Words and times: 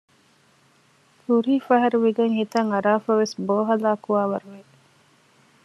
ކުރީފަހަރު 1.23 1.97
ވިގޮތް 2.03 2.35
ހިތަށް 2.39 2.69
އަރައިފަވެސް 2.73 3.35
ބޯ 3.47 3.55
ހަލާކުވާ 3.67 4.21
ވަރު 4.31 4.47
ވެ 4.53 4.61